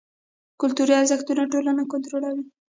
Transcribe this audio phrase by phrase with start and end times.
[0.59, 2.43] کلتوري ارزښتونه ټولنه کنټرولوي.